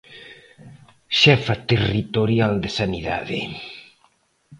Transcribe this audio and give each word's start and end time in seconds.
Xefa 1.19 1.55
territorial 1.71 2.53
de 2.63 2.69
Sanidade. 2.79 3.39